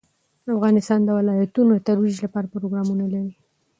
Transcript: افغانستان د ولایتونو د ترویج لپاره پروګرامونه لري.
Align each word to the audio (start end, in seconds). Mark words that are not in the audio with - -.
افغانستان 0.55 0.99
د 1.03 1.09
ولایتونو 1.19 1.71
د 1.75 1.81
ترویج 1.87 2.15
لپاره 2.25 2.51
پروګرامونه 2.53 3.05
لري. 3.13 3.33